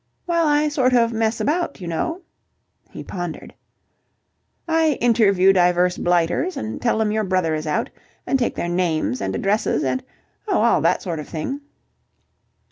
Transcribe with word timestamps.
"Well, 0.25 0.47
I 0.47 0.67
sort 0.67 0.93
of 0.95 1.13
mess 1.13 1.39
about, 1.39 1.79
you 1.79 1.87
know." 1.87 2.23
He 2.89 3.03
pondered. 3.03 3.53
"I 4.67 4.93
interview 4.93 5.53
divers 5.53 5.99
blighters 5.99 6.57
and 6.57 6.81
tell 6.81 6.99
'em 7.01 7.11
your 7.11 7.23
brother 7.23 7.53
is 7.53 7.67
out 7.67 7.91
and 8.25 8.39
take 8.39 8.55
their 8.55 8.67
names 8.67 9.21
and 9.21 9.35
addresses 9.35 9.83
and... 9.83 10.03
oh, 10.47 10.61
all 10.63 10.81
that 10.81 11.03
sort 11.03 11.19
of 11.19 11.29
thing." 11.29 11.61